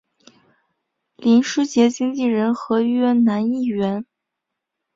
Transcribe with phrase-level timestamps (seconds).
[1.17, 4.03] 林师杰经理人合约男艺员。